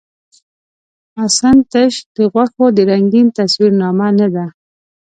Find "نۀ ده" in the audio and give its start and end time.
4.17-4.45